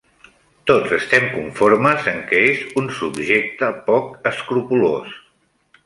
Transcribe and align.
Tots 0.69 0.95
estem 0.97 1.27
conformes 1.33 2.09
en 2.13 2.17
que 2.33 2.39
és 2.47 2.65
un 2.83 2.91
subjecte 3.03 3.71
poc 3.91 4.31
escrupolós 4.35 5.19